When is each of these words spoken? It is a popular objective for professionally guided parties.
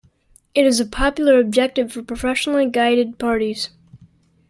It 0.55 0.65
is 0.65 0.79
a 0.79 0.85
popular 0.87 1.39
objective 1.39 1.91
for 1.93 2.01
professionally 2.01 2.65
guided 2.67 3.19
parties. 3.19 3.69